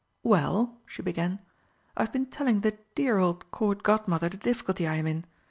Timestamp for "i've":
1.95-2.11